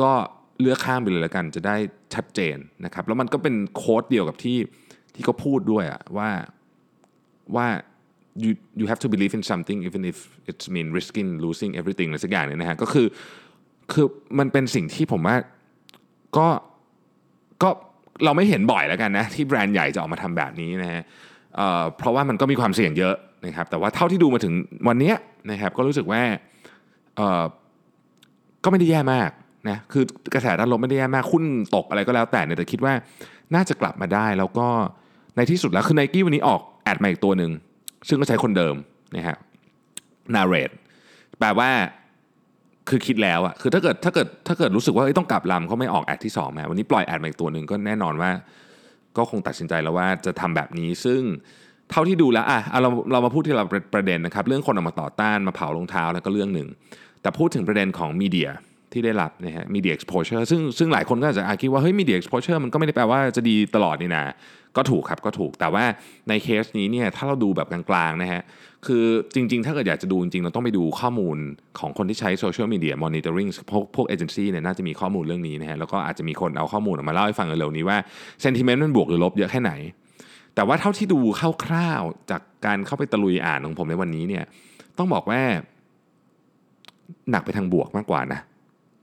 [0.00, 0.12] ก็
[0.60, 1.76] เลือกข้ามไปเลยแล้วกัน จะได้
[2.14, 4.58] ชัดเจนนะครับแล้วมันก็เป็นโค้ดเดียวกับที่
[5.14, 6.30] ที่เขาพูดด้วยอะว่า
[7.56, 7.66] ว่า
[8.42, 8.50] you
[8.80, 10.18] you have to believe in something even if
[10.50, 13.06] it's mean risking losing everything อะไรสักอย่างเนี่ยนะฮะก็คือ
[13.92, 14.06] คือ
[14.38, 15.36] มันเป็นสิ่งที่ผมว่า
[16.38, 16.48] ก็
[17.62, 17.70] ก็
[18.24, 21.02] เราไม่เห็นบ่อยแล้วกันนะที่แบรนด์ใหญ่จะออกมาทำแบบนี้นะฮะ
[21.98, 23.14] เพราะว่ามันก็มีความเสี่ยงเยอะ
[23.46, 24.54] นะครับแต่ว่าเท่าที่ดูมาถึง
[24.88, 25.12] วันนี้
[25.50, 26.22] นะครับก็รู้สึกว่า
[28.64, 29.30] ก็ไม่ได้แย่มาก
[29.68, 30.04] นะคือ
[30.34, 31.44] กระแสด้านลบไม่ได้แย่มากหุ้น
[31.74, 32.94] ตกอะไรก็แล้วแต่เนี่ยแต่คิดว่า
[33.54, 34.68] น่าจะกลับมาได้แล้วก็
[35.36, 37.50] ในที่สุดแล้วคือไนกี้วันนี้ออกแอดมาอีกตัวหนึ่ง
[38.08, 38.74] ซึ่งก็ใช้คนเดิม
[39.16, 39.36] นะฮะ
[40.34, 40.70] นาเรต
[41.38, 41.70] แปลว่า
[42.88, 48.30] คือคิดแล้วอะคือถ้าเกิดถ้าเกิดถ้าเกิดรู้สึกว่าต้องกลับลำเขาไม่ออกแอดที่2มาวันนี้ปล่อยแอดมาอีกตัวหนึ่งก็แน่นอนว่า
[49.16, 51.20] ก็คงตัดสินใจแล้วว่าจะทำแบบนี้ซึ่ง
[51.90, 53.64] เท่าที่ดูแล้วอะเราเรามาพูดที่เรา
[53.94, 56.68] ประเด็นนะครับ เรื่องคนออกมาต่อต้านมาเผารองเท้าแล้วก็เรื่องหนึ่ง
[57.22, 58.50] แต่พูดถึงประเด็นของ media
[58.94, 64.24] ที่ได้รับนะฮะ media exposure ซึ่งซึ่งหลายคนก็อาจจะคิดว่าเฮ้ย media exposure มันก็ไม่ได้แปลว่าจะดีตลอดนี่นะ
[64.76, 65.84] ก็ถูกครับก็ถูกแต่ว่า
[66.28, 68.42] ในเคสนี้เนี่ยถ้าเราดูแบบกลางๆนะฮะ
[68.86, 71.36] คือจริงๆ ถ้าเกิดอยากจะดูจริงๆ เราต้องไปดูข้อมูล
[71.78, 77.98] ของคนที่ใช้ social media monitoring พวกพวกเอเจนซี่เนี่ยน่าจะมีข้อมูลเรื่องนี้นะฮะแล้วก็อาจจะมีคนเอาข้อมูลออกมาเล่าให้ฟังเร็วๆนี้ว่า
[78.42, 79.72] sentiment มันบวกหรือลบเยอะแค่ไหน
[80.54, 81.18] แต่ว่าเท่าที่ดู
[81.64, 84.44] คร่าวๆจากการเข้าไปตะลุยอ่านของผมในวันนี้เนี่ย
[84.98, 85.40] ต้องบอกว่า
[87.30, 88.40] หนักไปทางบวกมากกว่านะ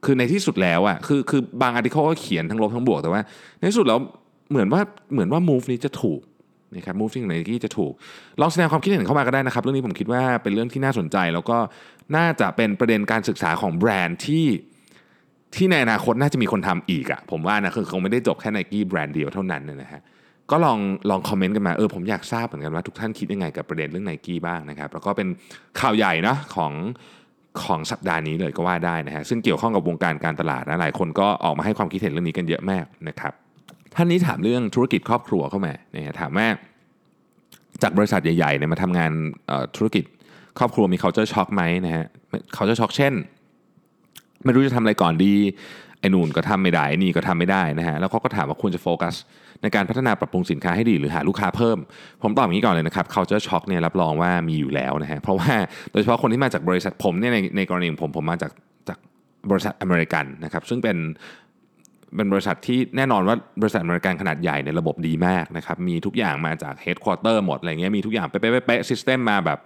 [0.05, 3.21] คือในที่สุดแล้วอะคือคือบาง article ก็เขียนทั้งลบทั้งบวกแต่ว่า
[3.57, 3.99] ในที่สุดแล้ว
[4.51, 4.81] เหมือนว่า
[5.13, 6.21] เหมือนว่า move นี้จะถูก
[6.75, 7.93] นะครับ move ที่ไหนที่จะถูก
[8.41, 11.57] ลองแสดงความคิดเห็นเข้ามาก็ได้นะครับ เรื่องนี้ผมคิดว่าเป็นเรื่องที่น่าสนใจ แล้วก็
[12.15, 14.45] น่าจะเป็นประเด็นการศึกษาของแบรนด์ที่
[15.55, 20.01] ที่ในอนาคตน่าจะมีคนทำอีกอะผมว่านะคือคงไม่ได้จบแค่ไนกี้แบรนด์เดียวเท่านั้นนะฮะ
[20.51, 20.79] ก็ลอง
[21.09, 25.27] ลองคอมเมนต์กันมาเออผมอยากทราบเหมือนกันว่าทุกท่านคิดยังไงกับประเด็นเรื่องไนกี้บ้างนะครับแล้วก็เป็น
[25.79, 26.71] ข่าวใหญ่นะของ
[27.63, 33.33] ของสัปดาห์นี้เลยก็ว่าได้นะฮะซึ่งเกี่ยวข้องกับวงการการตลาดนะหลายคนก็ออกมาให้ความคิดเห็นเรื่องนี้กันเยอะมากนะครับ
[33.95, 36.47] ท่านนี้ถามเรื่องธุรกิจครอบครัวเข้ามาเนี่ยถามว่า
[37.81, 39.11] จากบริษัทใหญ่ๆเนี่ยมาทำงาน
[39.75, 40.03] ธุรกิจ
[40.59, 42.05] ครอบครัวมี culture shock ไหมนะฮะ
[42.55, 43.13] culture shock เช่น
[44.43, 45.33] ไม่รู้จะทำอะไรก่อนดี
[46.01, 49.15] ไอ้นู่นก็ทำไม่ได้นี่ก็ทำไม่ได้นะฮะแล้วเขาก็ถามว่าควรจะโฟกัส
[49.61, 51.77] ในการพัฒนาปรับปรุงสินค้าให้ดีหรือหาลูกค้าเพิ่ม
[52.23, 55.53] ผมตอบอย่างนี้ก่อนเลยนะครับ culture shock เนี่ยรับรองว่ามีอยู่แล้วนะฮะเพราะว่า
[55.91, 58.51] โดยเฉพาะคนที่มาจากบริษัทผมเนี่ยในในกรณีของผมผมมาจาก
[58.89, 58.97] จาก
[59.49, 60.97] บริษัทอเมริกันนะครับซึ่งเป็น
[62.15, 69.59] เป็นบริษัทที่แน่นอนว่าบริษัทอเมริกันขนาดใหญ่ในระบบดีมากนะครับมีทุกอย่างมาจากเฮดค q อเตอร์หมดอะไรเงี้ยมีทุกอย่างเป๊ะๆเป๊ะ system มาแบบ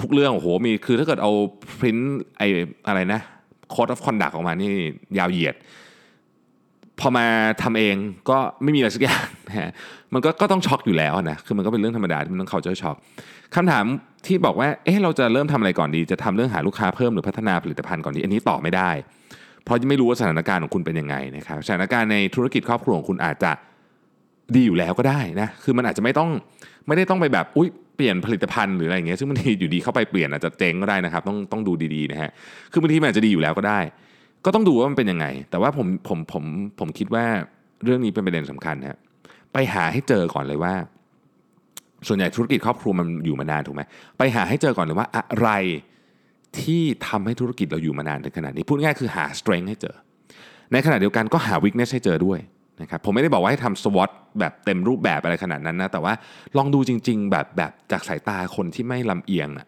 [0.00, 1.32] ทุกเรื่องโอ้โหมีคือถ้าเกิดเอา
[1.80, 2.06] พิมพ์
[2.38, 2.42] ไอ
[2.88, 3.20] อะไรนะ
[3.74, 4.70] code of conduct ออกมานี่
[5.18, 5.54] ยาวเหยียด
[7.00, 7.26] พอมา
[7.62, 7.96] ทำเอง
[8.30, 9.70] ก็ไม่มีอะไรสักอย่างนะฮะ
[10.12, 12.96] มันก็ก็ต้องช็อกอยู่แล้วนะคือมันก็เป็นเรื่องธรรมดาที่มันต้องเขาเจะช็อก
[13.54, 13.84] คำถาม
[14.26, 18.90] ที่บอกว่าเอ๊ะเราจะเริ่มทำอะไรก่อนดี จะทำเรื่องหาลูกค้าเพิ่มหรือพัฒนาผลิตภัณฑ์ก่อนดี อันนี้ตอบไม่ได้
[19.64, 23.52] เพราะไม่รู้ว่าสถานการณ์ของคุณเป็นยังไงนะครับสถานการณ์ในธุรกิจครอบครัวของคุณอาจจะ
[24.54, 26.30] ดีอยู่แล้วก็ได้นะคือมันอาจจะไม่ต้อง
[26.86, 32.30] ไม่ได้ต้องไปแบบอุ้ยเปลี่ยนผลิตภัณฑ์หรืออะไรอย่างเงี้ยซึ่งบางทีอยู่ดีเข้าไปเปลี่ยนอาจจะเจ๊งก็ได้นะครับต้องต้องดูดีๆนะฮะ
[32.72, 33.80] คือบางทีมันอาจจะดีอยู่แล้วก็ได้
[34.44, 36.44] ก็ต้องดูว่ามันเป็นยังไง แต่ว่าผมผมผม
[36.80, 37.24] ผมคิดว่า
[37.84, 38.98] เรื่องนี้เป็นประเด็นสำคัญฮะ
[39.52, 40.74] ไปหาให้เจอก่อนเลยว่า
[42.08, 43.82] ส่วนใหญ่ธุรกิจครอบครัวมันอยู่มานานถูกไหม
[44.18, 45.48] ไปหาให้เจอก่อนเลยว่าอะไร
[46.60, 49.96] ที่ทำให้ธุรกิจเราอยู่มานานถึงขนาดนี้พูดง่ายคือหา strength ให้เจอ
[50.72, 52.38] ในขณะเดียวกันก็หา weakness ให้เจอด้วย
[52.82, 56.12] นะครับผมไม่ได้บอกว่าให้ทำ SWOT แบบเต็มรูปแบบอะไรขนาดนั้นนะแต่ว่า
[56.56, 59.66] ลองดูจริง ๆ แบบแบบจากสายตาคนที่ไม่ลำเอียงอะ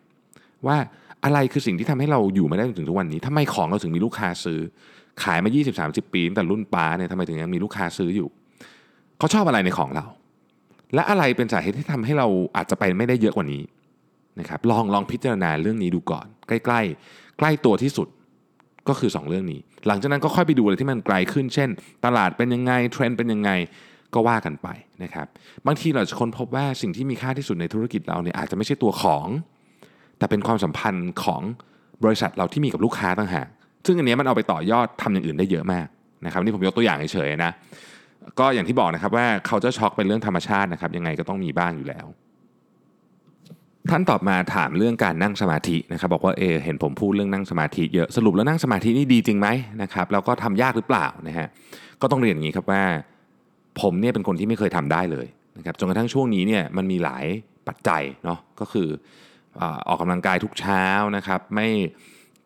[0.66, 0.76] ว่า
[1.24, 4.60] อะไรคือสิ่งที่ทำให้เราอยู่มาได้จนถึงทุกวันนี้ทำไมของเราถึงมีลูกค้าซื้อ
[5.22, 5.50] ขายมา
[5.82, 8.28] 20-30 ปีตั้งแต่รุ่นป้าเนี่ยทำไมถึงยังมีลูกค้าซื้ออยู่
[9.18, 10.04] เขาชอบอะไรในของเรา
[10.94, 13.62] และอะไรเป็นสาเหตุที่ทำให้เราอาจจะไปไม่ได้เยอะกว่านี้
[14.40, 18.08] นะครับลองลองพิจารณาเรื่องนี้ดูก่อน ใกล้ ๆ ใกล้ตัวที่สุด
[18.88, 21.68] ก็คือ 2 เรื่องนี้ หลังจากนั้นก็ค่อยไปดูอะไรที่มันไกลขึ้น เช่น
[22.04, 23.50] ตลาดเป็นยังไงเทรนด์เป็นยังไง
[24.14, 24.68] ก็ว่ากันไป
[25.02, 25.26] นะครับ
[25.66, 29.26] บางทีเราจะค้นพบว่าสิ่งที่มีค่าที่สุดในธุรกิจเราเนี่ยอาจจะไม่ใช่ตัวของ
[30.18, 31.42] แต่เป็นความสัมพันธ์ของ
[32.04, 33.48] บริษัทเราที่มีกับลูกค้าต่างหาก
[33.86, 35.86] ซึ่งอันนี้มันเอาไปต่อยอดทำอย่างอื่นได้เยอะมาก
[36.24, 37.52] นะครับนี่ผมยกตัวอย่างเฉยๆนะ
[38.38, 42.06] ก็อย่างที่บอกนะครับว่าเขาจะช็อกเป็นเรื่องธรรมชาตินะครับยังไงก็ต้องมีบ้างอยู่แล้ว
[43.90, 49.48] ท่านตอบมาถามเรื่องการนั่งสมาธินะครับบอกว่าเอเห็นผมพูดเรื่องนั่งสมาธิเยอะสรุปแล้วนั่งสมาธินี่ดีจริงไหม
[49.82, 51.46] นะครับแล้วก็ทำยากหรือเปล่านะฮะ
[52.00, 52.82] ก็ต้องเรียนอย่างนี้ครับว่า
[53.80, 55.26] ผมเนี่ยเป็นคนที่ไม่เคยทำได้เลย
[55.58, 57.26] นะครับจนกระทั่งช่วงนี้เนี่ยมันมีหลาย
[57.68, 58.88] ปัจจัยเนาะก็คือ
[59.88, 60.84] ออกกำลังกายทุกเช้า
[61.16, 61.68] นะครับไม่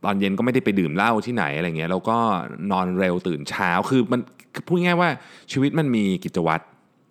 [0.05, 2.17] ตอนเย็นก็ไม่ได้ไปดื่มเหล้าที่ไหนอะไรเงี้ยแล้วก็
[2.71, 4.21] นอนเร็วตื่นเช้าคือมัน
[4.67, 5.09] พูดง่ายว่า
[5.53, 6.65] ชีวิตมันมีกิจวัตร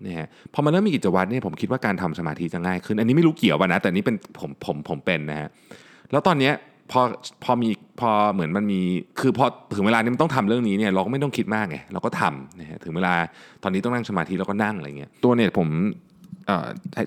[0.06, 5.50] นะฮะพอมันเริ่มมีกิจวัตรเนี่ยผมคิดว่าการทำสมาธิจะง่ายขึ้น อันนี้ไม่รู้เกี่ยวป่ะนะ แต่นี่เป็นผมผมผมเป็นนะฮะ
[6.12, 6.54] แล้วตอนเนี้ย
[6.92, 7.02] พอ
[7.44, 8.80] พอมีพอเหมือนมันมี
[9.20, 13.16] คือพอถึงเวลานี้มันต้องทำเรื่องนี้เนี่ยเราก็ไม่ต้องคิดมากไงเราก็ทำนะฮะถึงเวลา
[13.64, 15.70] ตอนนี้ต้องนั่งสมาธิเราก็นั่งอะไรเงี้ยตัวเนี่ยผม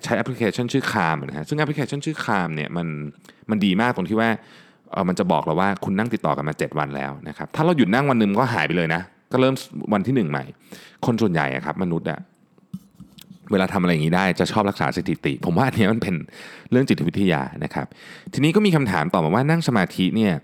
[0.05, 2.87] ใช้แอปพลิเคชันชื่อคามนะฮะซึ่งแอปพลิเคชันชื่อคามเนี่ยมัน
[3.51, 4.29] มันดีมากตรงที่ว่า
[4.93, 9.03] เออมันจะบอกเราว่าคุณนั่งติดต่อกันมา 7 วันแล้วนะครับถ้าเราหยุดนั่งวันหนึ่งก็หายไปเลยนะ
[9.33, 9.55] ก็เริ่ม
[9.93, 10.45] วันที่ 1 ใหม่
[11.07, 12.19] คนส่วนใหญ่ครับมนุษย์อะ
[13.51, 16.15] เวลาทำอะไรอย่างนี้ได้จะชอบรักษาสถิติ ผมว่าอันนี้มันเป็น
[16.71, 17.87] เรื่องจิตวิทยานะครับ
[18.33, 20.35] ทีนี้ก็มีคำถามต่อมาว่านั่งสมาธิเนี่ย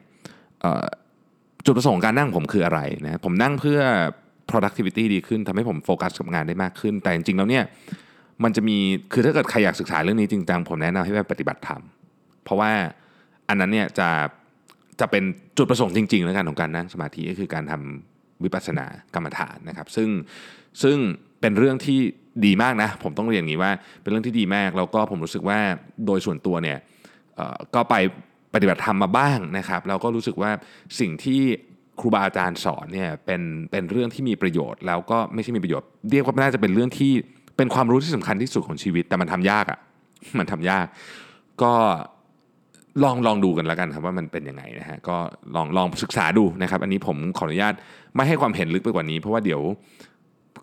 [1.64, 3.80] จุดประสงค์การนั่งผมคืออะไรนะผมนั่งเพื่อ
[4.50, 7.64] productivity ดีขึ้นทำให้ผมโฟกัสกับงานได้มากขึ้น แต่จริงๆแล้วเนี่ย
[8.44, 8.76] มันจะมี
[9.12, 11.82] คือถ้าเกิดใครอยากศึกษาเรื่องนี้จริงจังผมแนะนำให้ไปปฏิบัติธรรม
[12.44, 12.70] เพราะว่า
[13.48, 14.08] อันนั้นเนี่ยจะ
[15.00, 15.24] จะเป็น
[15.58, 20.08] จุดประสงค์จริงๆแล้วกันของการนั่งสมาธิก็คือการทำวิปัสสนากรรมฐานนะครับ ซึ่ง
[20.82, 20.96] ซึ่ง
[21.40, 22.00] เป็นเรื่องที่
[22.44, 23.72] ดีมากนะ ผมต้องเรียนอย่างนี้ว่า
[24.03, 25.59] เป็นเรื่องที่ดีมาก แล้วก็ผมรู้สึกว่า
[26.07, 26.79] โดยส่วนตัวเนี่ย
[27.74, 27.94] ก็ไป
[28.55, 30.51] ปฏิบัติธรรมมาบ้างนะครับแล้วก็รู้สึกว่า
[31.01, 31.40] สิ่งที่
[32.01, 37.12] ครูบาอาจารย์สอนเนี่ยเป็นเป็นเรื่องที่มีประโยชน์ แล้วก็ไม่ใช่มีประโยชน์เรียกว่าน่าจะเป็นเรื่องที่
[37.57, 39.79] เป็นความรู้ที่สำคัญที่สุดของชีวิต แต่มันทำยากอะ่ะ
[40.38, 40.87] มันทำยาก
[41.62, 41.72] ก็
[43.03, 45.16] ลองลองดูกันแล้วกันครับว่ามันเป็นยังไงนะฮะก็
[45.55, 47.74] ลองลองศึกษาดูนะครับ อันนี้ผมขออนุญาต
[48.16, 49.61] ไม่ให้ความเห็นลึกไปกว่านี้ เพราะว่าเดี๋ยว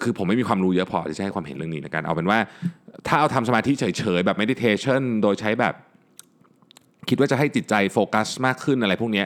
[0.03, 2.39] คือผมไม่มีความรู้เยอะพอที่จะให้ความเห็นเรื่องนี้ในการเอาเป็นว่า
[3.07, 5.73] ถ้าเอาทำสมาธิเฉยๆ แบบ meditation โดยใช้แบบ
[7.09, 9.23] คิดว่าจะให้จิตใจโฟกัสมากขึ้นอะไรพวกนี้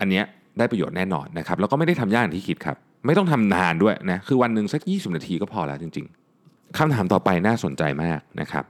[0.00, 0.24] อันเนี้ย
[0.58, 6.06] ได้ประโยชน์แน่นอนนะครับ แล้วก็ไม่ได้ทำยากอย่างที่คิดครับ ไม่ต้องทำนานด้วยนะคือวันหนึ่งสัก 20 นาทีก็พอแล้วจริง
[6.42, 8.64] ๆคำถามต่อไปน่าสนใจมากนะครับ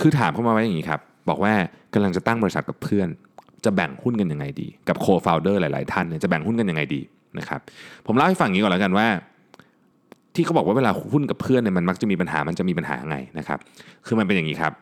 [0.00, 1.52] คือถามเข้ามาไว้อย่างนี้ครับ บอกว่า
[1.94, 3.08] กำลังจะตั้งบริษัทกับเพื่อน
[3.64, 7.00] จะแบ่งหุ้นกันยังไงดี กับโคฟาวเดอร์หลาย ๆ ท่านเนี่ยจะแบ่งหุ้นกันยังไงดี
[7.38, 7.60] นะครับ
[8.06, 9.06] ผมเล่าให้ฟังอย่างนี้ก่อนแล้วกันว่า
[10.34, 13.58] ที่เขาบอกว่าเวลาหุ้นกับเพื่อนเนี่ยมันมักจะมีปัญหามันจะมีปัญหาไงนะครับ
[14.06, 14.72] คือมันเป็นอย่างนี้ครับ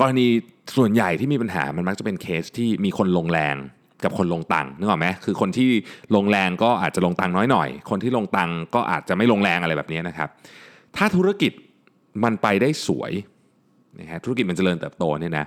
[0.00, 0.26] กรณี
[0.76, 3.56] ส่วนใหญ่ที่มีปัญหามันมักจะเป็นเคสที่มีคนลงแรง
[4.04, 5.68] กับคนลงตังค์นึกออกไหมคือคนที่
[6.14, 10.28] ลงแรงก็อาจจะลงตังค์น้อยหน่อย คนที่ลงตังค์ก็อาจจะไม่ลงแรงอะไรแบบนี้นะครับ
[10.96, 11.52] ถ้าธุรกิจ
[12.24, 13.12] มันไปได้สวย
[14.00, 15.46] นะฮะธุรกิจมันจเจริญเติบโตเนี่ยนะ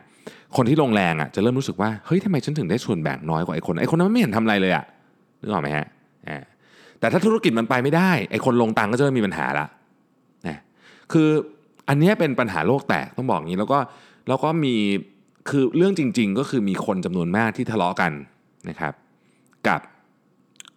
[0.56, 4.86] คนที่ลงแรงอะจะเริ่มรู้สึกว่าเฮ้ยทำไมฉันถึงได้ส่วนแบ่งน้อยกว่าไอ้คนไอ้คนนั้นไม่เห็นทำอะไรเลยอะ
[5.42, 5.86] นึกออกไหมฮะ
[6.28, 6.38] อ่า
[7.06, 9.68] แต่ถ้าธุรกิจมันไปไม่ได้ไอ้คนลงตังค์ก็จะเริ่มีปัญหาละ
[10.48, 10.60] นะ
[11.12, 11.30] คือ
[11.90, 13.80] อันนี้เป็นปัญหาโลกแตกต้องบอกงี้แล้วก็
[14.28, 14.76] แล้วก็มี
[15.50, 18.12] คือเรื่องจริง ๆ ก็คือมีคนจำนวนมากที่ทะเลาะกัน
[18.70, 18.94] นะครับ
[19.68, 19.82] กับ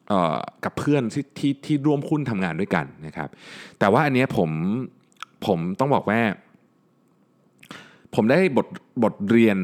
[0.08, 3.28] เอ่อกับเพื่อนที่ที่ที่ร่วมหุ้นทำงานด้วยกันนะครับ
[3.78, 4.50] แต่ว่าอันนี้ผม
[5.46, 6.20] ผมต้องบอกว่า
[8.14, 8.66] ผมได้บท
[9.02, 9.56] บทเรียน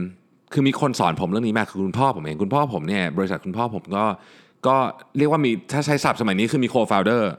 [0.53, 4.05] คือมีคนสอนผมเรื่องนี้มาคือคุณพ่อผมเองคุณพ่อผมเนี่ยบริษัทคุณพ่อผมก็
[4.67, 4.77] ก็
[5.19, 7.31] เรียกว่ามีถ้าใช้ศัพท์สมัยนี้คือมีโคฟาวเดอร์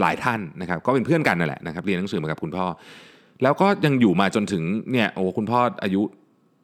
[0.00, 2.66] หลายท่านนะครับก็เป็นเพื่อนกันนั่นแหละนะครับเรียนหนังสือมากับคุณพ่อ
[3.42, 4.62] แล้วก็ยังอยู่มาจนถึง
[4.92, 6.02] เนี่ยโอ้คุณพ่ออายุ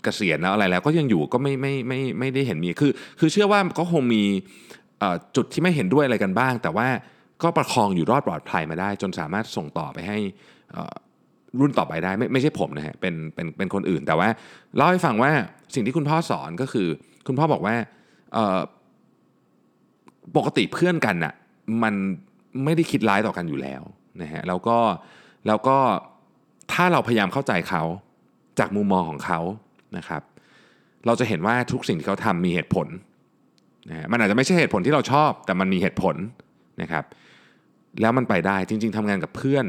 [0.05, 4.23] เกษียณแล้วอะไรแล้วก็ยังอยู่ก็ไม่ไม่ไม่ไม่ได้เห็นมีคือ คือเชื่อว่าก็คงมี
[5.37, 6.89] จุดที่ไม่เห็นด้วยอะไรกันบ้าง แต่ว่า
[7.43, 10.19] ก็ประคองอยู่รอดปลอดภัยมาได้ จนสามารถส่งต่อไปให้
[11.61, 14.29] รุ่นต่อไปได้ไม่ไม่ใช่ผมนะฮะเป็นเป็นเป็นคนอื่นแต่ว่า
[14.77, 15.33] เล่าให้ฟังว่า
[15.75, 16.89] สิ่งที่คุณพ่อสอนก็คือ
[17.27, 17.75] คุณพ่อบอกว่า
[20.37, 21.35] ปกติเพื่อนกันน่ะ
[21.83, 21.95] มัน
[22.65, 23.83] ไม่ได้คิดร้ายต่อกันอยู่แล้ว
[24.23, 24.79] นะฮะแล้วก็
[25.47, 25.77] แล้วก็
[26.73, 27.83] ถ้าเราพยายามเข้าใจเขา
[28.59, 29.41] จากมุมมองของเขา
[29.97, 30.23] นะครับ
[31.07, 32.87] เราจะเห็นว่าทุกสิ่งที่เขาทำมีเหตุผล
[33.91, 36.17] นะฮะมันอาจจะไม่ใช่เหตุผลที่เราชอบ แต่มันมีเหตุผล
[36.83, 37.05] นะครับ
[38.01, 39.67] แล้วมันไปได้จริง ๆทำงานกับเพื่อน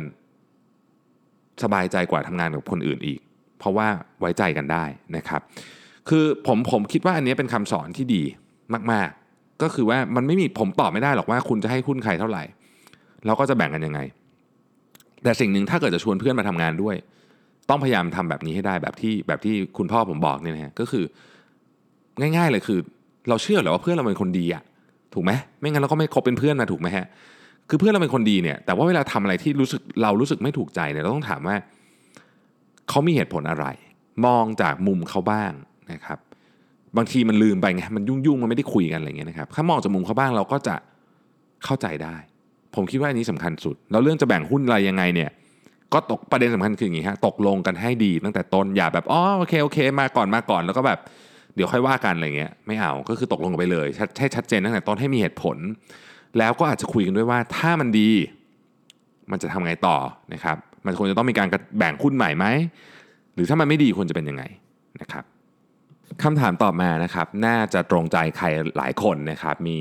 [1.63, 3.19] สบายใจกว่าทำงานกับคนอื่นอีก
[3.59, 3.87] เพราะว่า
[4.19, 5.41] ไว้ใจกันได้นะครับ
[6.09, 8.23] คือผมผมคิดว่าอันนี้เป็นคำสอนที่ดี
[8.91, 9.26] มาก ๆ
[9.61, 12.43] ก็คือว่ามันไม่มีผมตอบไม่ได้หรอกว่าคุณจะให้หุ้นใครเท่าไหร่
[13.25, 13.99] เราก็จะแบ่งกันยังไง
[15.23, 16.95] แต่สิ่งหนึ่งถ้าเกิดจะชวนเพื่อนมาทำงานด้วย
[17.69, 21.03] ต้องพยายามทำแบบนี้ให้ได้แบบที่แบบที่คุณพ่อผมบอกเนี่ยนะฮะก็คือ
[22.19, 22.79] ง่ายๆเลยคือ
[23.29, 24.63] เราเชื่อหรอว่าเพื่อนเราเป็นคนดีอะ
[25.13, 27.05] ถูกไหมไม่งั้นเราก็ไม่คบเป็นเพื่อนมาถูกไหมฮะ
[27.69, 31.55] คือเพื่อนเราเป็นคนดีเนี่ย แต่ว่าเวลาทำอะไรที่รู้สึกเรารู้สึกไม่ถูกใจเนี่ยเราต้องถามว่า
[32.89, 33.65] เขามีเหตุผลอะไร
[34.25, 35.51] มองจากมุมเขาบ้าง
[35.91, 36.19] นะครับ
[36.97, 40.75] บางทีมันลืมไปไงมันยุ่งๆมันไม่ได้คุยกันอะไรเงี้ยนะครับถ้ามองจากมุมเขาบ้างเราก็จะ
[41.65, 42.15] เข้าใจได้
[42.75, 45.29] ผมคิดว่าอันนี้สำคัญสุด แล้วเรื่องจะแบ่งหุ้นอะไรยังไงเนี่ย
[45.93, 50.99] ก็ตกประเด็นสำคัญคืออย่างนี้ฮะตกลงกันให้ดีตั้งแต่ต้นอย่าแบบอ๋อโอเคโอเค มาก่อนมาก่อนแล้วก็แบบ
[51.55, 55.57] เดี๋ยวค่อยว่ากันอะไรเงี้ยไม่เอาก็คือตกลงกันไปเลยชัดให้ชัดเจนตั้งแต่ต้นให้มีเหตุผล
[56.37, 58.09] แล้วก็อาจจะคุยกันด้วยว่าถ้ามันดี
[59.31, 59.97] มันจะทำไงต่อ
[60.33, 62.45] นะครับ มันควรจะต้องมีการแบ่งหุ้นใหม่ไหม
[63.35, 64.43] หรือถ้ามันไม่ดีควรจะเป็นยังไง
[65.01, 65.23] นะครับ
[66.23, 68.45] คำถามตอบมานะครับ น่าจะตรงใจใคร
[68.77, 69.77] หลายคนนะครับ มี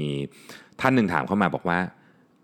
[0.80, 1.78] ท่านหนึ่งถามเข้ามาบอกว่า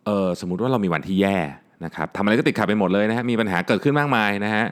[0.06, 1.38] เออสมมุติว่าเรามีวันที่แย่
[1.84, 4.64] นะครับทำอะไรก็ติดขัดไปหมดเลยนะฮะมีปัญหาเกิดขึ้นมากมายนะฮะ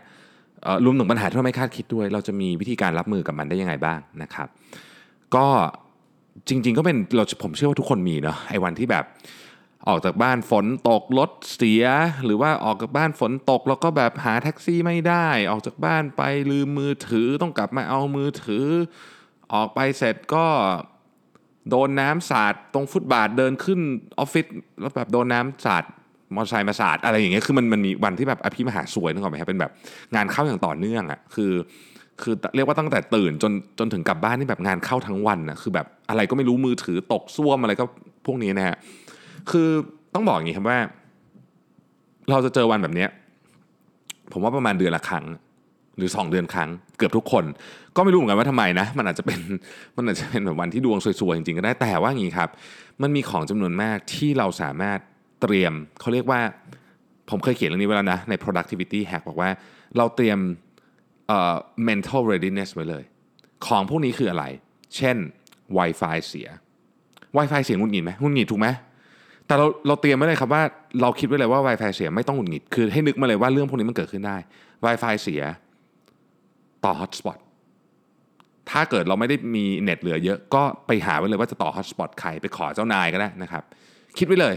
[0.84, 4.48] รวมถึงปัญหาที่เราไม่คาดคิดด้วย เราจะมีวิธีการรับมือกับมันได้ยังไงบ้างนะครับ
[5.34, 5.46] ก็
[6.48, 9.04] จริง ๆ ก็เป็นเราผมเชื่อว่าทุกคนมีเนาะไอ้วันที่แบบ
[9.88, 11.84] ออกจากบ้านฝนตกรถเสีย
[12.24, 18.66] หรือว่าออกจากบ้านฝนตกแล้วก็แบบหาแท็กซี่ไม่ได้ ออกจากบ้านไปลืมมือถือต้องกลับมาเอามือถือ
[19.54, 20.46] ออกไปเสร็จก็
[21.70, 23.80] โดนน้ำสาดตรงฟุตบาทเดินขึ้น
[24.18, 24.46] ออฟฟิศ
[24.80, 25.84] แล้วแบบโดนน้ำสาด
[26.34, 29.72] มอเตอร์ไซค์มาสาดอะไรอย่างเงี้ยคือมันมันมีวันที่แบบอภิมหาสวยนึกออกไหมครับเป็นแบบ
[30.14, 31.52] งานเข้าอย่างต่อเนื่องอะ่ะคือ
[32.22, 37.84] คือเรียกว่าตั้งแต่ตื่นจนจนถึงกลับบ้านนี่แบบงานเข้าทั้งวันนะคือแบบอะไรก็ไม่รู้มือถือตกซ่วมอะไรก็
[38.26, 38.76] พวกนี้นะฮะ
[39.50, 39.68] คือ
[40.14, 40.78] ต้องบอกอย่างนี้ครับว่า
[42.30, 43.06] เราจะเจอวันแบบนี้
[44.32, 45.24] ผมว่าประมาณเดือนละครั้ง
[45.96, 47.44] หรือ 2 เดือนครั้ง เกือบทุกคน
[47.96, 49.40] ก็ไม่รู้เหมือนกันว่าทำไมนะ มันอาจจะเป็น
[49.96, 52.48] มันอาจจะเป็นแบบวันที่ดวงสวยๆจริงๆก็ได้แต่ว่าอย่างนี้ครับ
[53.02, 54.98] มันมีของจำนวนมากที่เราสามารถ
[55.42, 56.40] เตรียมเขาเรียกว่า
[57.30, 59.50] ผมเคยเขียนเรื่องนี้ไว้แล้วนะใน productivity hack บอกว่า
[59.96, 60.38] เราเตรียม
[61.88, 63.04] mental readiness ไว้เลย
[63.66, 64.44] ของพวกนี้คืออะไร
[64.96, 65.16] เช่น
[65.76, 66.48] Wi-Fi เสีย
[67.36, 68.68] Wi-Fi เสียงุนหงิดไหมงุนหงิดถูกไหม
[69.50, 70.62] แต่เราเราเตรียมไว้เลยครับว่า
[71.00, 74.36] เราคิดไว้เลยว่า Wi-Fi เสียไม่ต้องหงุดหงิด คือให้นึกมาเลยว่าเรื่องพวกนี้มันเกิดขึ้นได้
[74.84, 75.42] Wi-Fi เสีย
[76.84, 77.38] ต่อ hotspot
[78.70, 83.62] ถ้าเกิดเราไม่ได้มีเน็ตเหลือเยอะ ก็ไปหาไว้เลยว่าจะต่อ hotspot ใครไปขอเจ้านายก็ได้นะครับ
[84.18, 84.54] คิดไว้เลย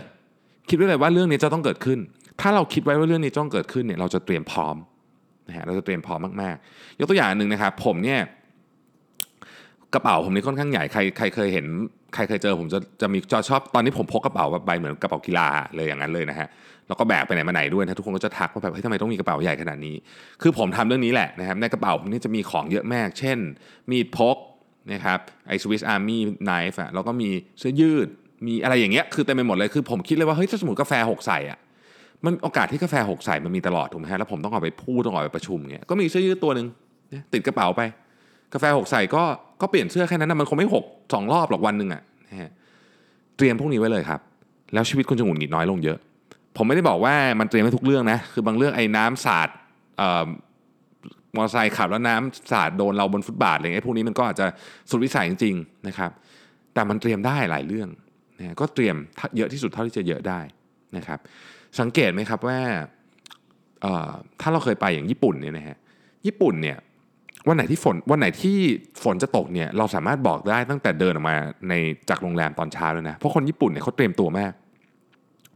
[0.70, 2.00] คิดไว้เลยว่าเรื่องนี้จะต้องเกิดขึ้น
[2.42, 4.76] ถ้าเราคิดไว้ว่าเรื่องนี้จะต้องเกิดขึ้นเนี่ยเราจะเตรียมพร้อม
[5.48, 8.20] นะฮะเราจะเตรียมพร้อมมากๆ ยกตัวอย่างหนึ่งนะครับ ผมเนี่ย
[9.94, 11.66] กระเป๋าผมนี่ค่อนข้างใหญ่ใครใครเคยเห็น
[12.14, 16.48] ใครเคยเจอผมจะจะมีจะชอบตอนนี้ผมพกกระเป๋าแบบใบเหมือนกระเป๋ากีฬาเลยอย่างนั้นเลยนะฮะ
[16.88, 19.96] แล้วก็แบกไปไหนมาไหนด้วยนะทุกคนก็จะทักว่าแบบเฮ้ยทำไมต้องมีกระเป๋าใหญ่ขนาดนี้
[20.42, 23.38] คือผมทำเรื่องนี้แหละนะครับในกระเป๋าผมนี่จะมีของเยอะมาก เช่น
[23.92, 24.38] มีดพก
[24.94, 27.30] นะครับไอสวิสอาร์มี่ไนฟ์อะแล้วก็มี
[27.60, 28.08] เสื้อยืด
[28.48, 31.60] มีอะไรอย่างเงี้ยคือเต็มไปหมดเลยคือผมคิดเลยว่าเฮ้ยถ้าสมมติกาแฟหกใส่อะ
[32.26, 36.68] มันโอกาสที่กาแฟหกใส่มันมีตลอดถูกไหมฮะแล้วผมต้องออกไปพูดต้องออกไปประชุมเงี้ยก็มีเสื้อยืดตัวหนึ่ง
[37.34, 37.82] ติดกระเป๋าไป
[38.54, 39.24] กาแฟหกใส่ก็
[39.62, 42.50] ก็เปลี่ยนเสื้อแค่นั้นนะมันคงไม่หกสองรอบหรอกวันหนึ่งอะนะฮะ
[43.38, 44.20] เตรียมพวกนี้ไว้เลยครับ
[44.74, 45.98] แล้วชีวิตคุณจะหงุดหงิดน้อยลงเยอะ
[46.58, 49.50] ผมไม่ได้บอกว่ามันเตรียมไว้ทุกเรื่องนะ คือบางเรื่องไอ้น้ำสาด
[49.98, 50.26] เอ่อ
[51.36, 54.46] มอเตอร์ไซค์ขับแล้วน้ำสาดโดนเราบนฟุตบาทอะไรเงี้ยพวกนี้มันก็อาจจะ
[54.90, 56.12] สุดวิสัยจริงๆนะครับ
[56.74, 57.90] แต่มันเตรียมได้หลายเรื่อง
[58.40, 58.96] นะก็เตรียม
[59.38, 60.40] เยอะที่สุดเท่าที่จะเยอะได้
[60.98, 61.20] นะครับ
[61.80, 62.60] สังเกตไหมครับว่า
[64.42, 65.78] ถ้าเราเคยไปอย่างญี่ปุ่นเนี่ยนะฮะ
[66.28, 66.78] ญี่ปุ่นเนี่ย
[67.48, 68.58] วันไหนที่ฝนวันไหนที่
[69.04, 71.36] ฝนจะตกเนี่ยเราสามารถบอกได้ตั้งแต่เดินออกมา
[71.70, 71.74] ใน
[72.10, 74.52] จากโรงแรมตอนเช้าเลยนะเพราะคนญี่ปุ่นเนี่ยเขาเตรียมตัวมาก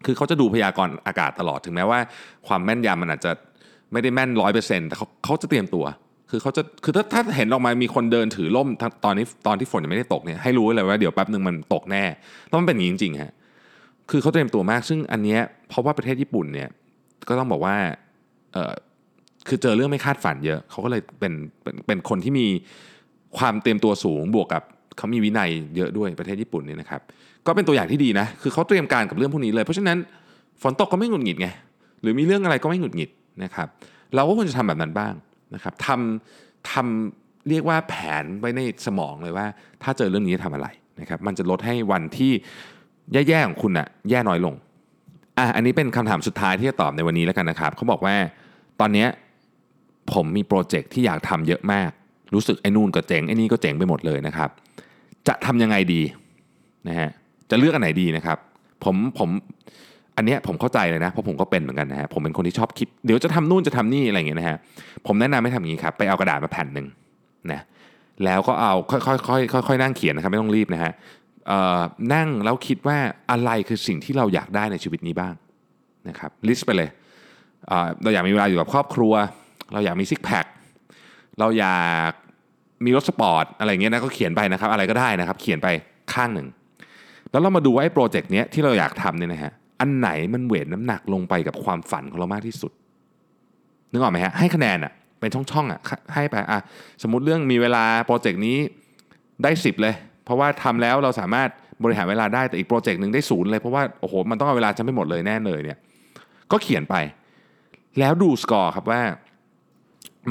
[0.05, 1.99] คือเขาจะดูพยากรณ์อากาศตลอดถึงแม้ว่า
[2.47, 3.31] ความแม่นยำมันอาจจะ
[3.91, 5.85] ไม่ได้แม่นร้อยเปอร์เซ็นต์แต่เขาเขาจะเตรียมตัว
[6.31, 8.67] คือเขาจะคือถ้าถ้าเห็นออกมามีคนเดินถือร่ม
[9.05, 12.03] ตอนนี้ตอนที่ฝนยังไม่ได้ตกเนี่ยให้รู้เลยว่าเดี๋ยวแป๊บหนึ่งมันตกแน่
[12.47, 13.31] แล้วมันเป็นอย่างนี้จริงๆฮะ
[14.11, 16.69] คือเขาเตรียมตัวมาก ซึ่งอันเนี้ยเพราะว่าประเทศญี่ปุ่นเนี่ย
[17.27, 17.75] ก็ต้องบอกว่า
[18.53, 18.73] เออ
[19.47, 21.33] คือเจอเรื่องไม่คาดฝันเยอะ เขาก็เลยเป็น
[21.63, 22.47] เป็นเป็นคนที่มี
[23.37, 24.63] ความเตรียมตัวสูงบวกกับ
[24.97, 27.01] เขามีวินัยเยอะด้วยประเทศญี่ปุ่นนี่นะครับ
[27.45, 29.97] ก็เป็นตัวอย่างที่ดีนะ คือเขาเตรียมการกับเรื่องพวกนี้เลย เพราะฉะนั้น
[30.61, 31.47] ฝนตกก็ไม่หงุดหงิดไง
[32.01, 33.09] หรือมีเรื่องอะไรก็ไม่หงุดหงิด
[33.43, 33.67] นะครับ
[34.15, 35.13] เราก็ควรจะทำแบบนั้นบ้าง
[35.53, 39.45] นะครับทำทำเรียกว่าแผนไว้ในสมองเลยว่า
[39.83, 40.67] ถ้าเจอเรื่องนี้จะทำอะไร
[41.01, 42.31] นะครับ มันจะลดให้วันที่
[43.13, 44.55] แย่ๆของคุณอะแย่น้อยลง
[45.37, 48.15] อะ อันนี้เป็นคำถามสุดท้ายที่จะตอบในวันนี้แล้วกันนะครับ เขาบอกว่า
[48.79, 49.07] ตอนเนี้ย
[50.13, 51.91] ผมมีโปรเจกต์ที่อยากทำเยอะมาก
[52.33, 54.49] รู้สึกไอ้นู่นก็เจ๋งไอ้นี่ก็เจ๋งไปหมดเลยนะครับ
[55.27, 56.01] จะทำยังไงดี
[56.87, 57.09] นะฮะ
[57.49, 58.37] จะเลือกอันไหนดีนะครับ
[58.83, 59.29] ผมผม
[60.17, 64.57] อันเนี้ยผมเข้าใจเลยนะเพราะผมก็เป็นเหมือนกันนะฮะผมเป็นคนที่ชอบคิดเดี๋ยวจะทำนู่นจะทำนี่อะไรอย่างเงี้ยนะฮะ
[65.07, 66.87] ผมแนะนำให้ทำอย่างนี้ครับไปเอากระดาษมาแผ่นหนึ่ง
[67.51, 67.61] นะ
[68.25, 70.91] แล้วก็เอาค่อยๆค่อยๆค่อยๆนั่งเขียนนะครับไม่ต้องรีบนะฮะ
[72.13, 72.97] นั่งแล้วคิดว่า
[73.31, 75.33] อะไรคือสิ่งที่เราอยากได้ในชีวิตนี้บ้าง
[76.09, 76.89] นะครับ list ไปเลย
[77.67, 79.13] เราอยากมีเวลาอยู่กับครอบครัว
[79.73, 80.45] เราอยากมี six pack
[81.39, 82.11] เราอยาก
[82.85, 85.67] มีรถสปอร์ตอะไรเงี้ยนะก็เขียนไปนะครับ อะไรก็ได้นะครับ เขียนไป
[86.13, 86.47] ข้างหนึ่ง
[87.31, 92.71] แล้วเรามาดูว่าไอ้โปรเจกต์เนี้ยที่เราอยากทำเนี่ยนะฮะอันไหนมัน weight น้ำหนักลงไปกับความฝันของเรามากที่สุด
[93.91, 95.79] นึกออกไหมฮะให้คะแนนอะเป็นช่องๆอะ
[96.13, 96.59] ให้ไปอะ
[97.03, 98.57] สมมติเรื่องมีเวลาโปรเจกต์นี้
[99.43, 101.49] ได้ 10 เลย เพราะว่าทำแล้วเราสามารถ
[101.83, 105.77] บริหารเวลาได้แต่อีกโปรเจกต์หนึ่งได้ศูนย์เลย เพราะว่าโอ้โหมันต้องเอาเวลาจะไม่หมดเลยแน่เลยเนี่ย
[106.51, 106.95] ก็เขียนไป
[107.99, 109.01] แล้วดูสกอร์ครับว่า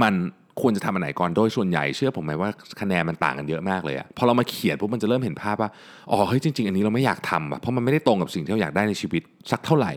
[0.03, 0.14] มัน
[0.61, 5.70] ควรจะทำอันไหนก่อนโดยส่วนใหญ่เชื่อผมไหมว่าคะแนนมันต่างกันเยอะมากเลยอะพอเรามาเขียนปุ๊บมันจะเริ่มเห็นภาพว่า
[6.11, 9.92] อ๋อเฮ้ยจริงๆ อันนี้เราไม่อยากทำอะเพราะมันไม่ได้ตรงกับสิ่งที่เราอยากได้ในชีวิตสักเท่าไหร่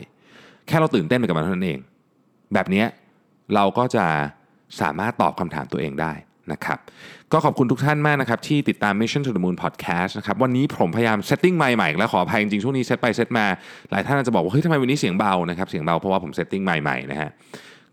[0.66, 1.78] แค่เราตื่นเต้นไปกับมันเท่านั้นเอง
[2.54, 2.84] แบบนี้
[3.54, 4.06] เราก็จะ
[4.80, 6.12] สามารถตอบคำถามตัวเองได้
[6.52, 6.78] นะครับ
[7.32, 13.46] ก็ขอบคุณทุกท่านมากนะครับที่ติดตาม Mission to the Moon Podcast นะครับวันนี้ผมพยายาม setting ใหม่ๆแล้วขออภัยจริงๆช่วงนี้เซตไปเซตมา
[13.90, 17.30] หลายท่านอาจจะบอกว่าเฮ้ยทำไมวันนี้เสียงเบานะครับเสียงเบาเพราะว่าผม setting ใหม่ๆนะฮะ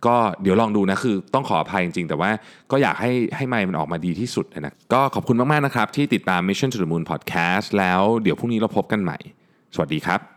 [0.05, 2.29] ก็เดี๋ยวลองดูนะคือต้องขออภัยจริงๆ แต่ว่า
[2.71, 9.17] ก็อยากให้ให้ไมค์มันออกมาดีที่สุดนะก็ขอบคุณมากๆนะครับที่ติดตาม Mission to the Moon Podcast แล้วเดี๋ยวพรุ่งนี้เราพบกันใหม่
[9.75, 10.37] สวัสดีครับ